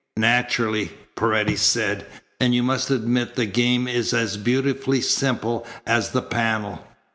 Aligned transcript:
"Naturally," 0.17 0.89
Paredes 1.15 1.61
said, 1.61 2.07
"and 2.39 2.55
you 2.55 2.63
must 2.63 2.89
admit 2.89 3.35
the 3.35 3.45
game 3.45 3.87
is 3.87 4.15
as 4.15 4.35
beautifully 4.35 4.99
simple 4.99 5.67
as 5.85 6.09
the 6.09 6.23
panel. 6.23 6.83